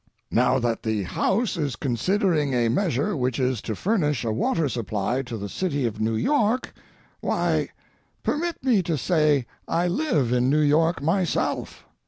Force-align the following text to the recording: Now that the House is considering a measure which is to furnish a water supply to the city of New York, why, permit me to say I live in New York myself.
Now 0.31 0.57
that 0.57 0.81
the 0.81 1.03
House 1.03 1.57
is 1.57 1.75
considering 1.75 2.55
a 2.55 2.69
measure 2.69 3.15
which 3.15 3.37
is 3.37 3.61
to 3.61 3.75
furnish 3.75 4.23
a 4.25 4.31
water 4.31 4.67
supply 4.67 5.21
to 5.21 5.37
the 5.37 5.47
city 5.47 5.85
of 5.85 6.01
New 6.01 6.15
York, 6.15 6.73
why, 7.19 7.69
permit 8.23 8.63
me 8.63 8.81
to 8.81 8.97
say 8.97 9.45
I 9.67 9.87
live 9.87 10.33
in 10.33 10.49
New 10.49 10.57
York 10.61 11.03
myself. 11.03 11.85